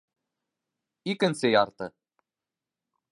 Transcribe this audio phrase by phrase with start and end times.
[1.13, 1.91] Икенсе ярты